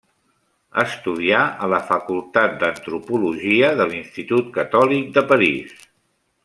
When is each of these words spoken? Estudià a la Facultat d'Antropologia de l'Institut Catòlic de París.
Estudià 0.83 1.41
a 1.65 1.69
la 1.75 1.81
Facultat 1.89 2.57
d'Antropologia 2.65 3.69
de 3.83 3.87
l'Institut 3.93 4.51
Catòlic 4.59 5.17
de 5.19 5.27
París. 5.35 5.81